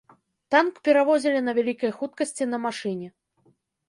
Танк 0.53 0.77
перавозілі 0.87 1.41
на 1.49 1.53
вялікай 1.57 1.91
хуткасці 1.97 2.47
на 2.55 2.61
машыне. 2.65 3.07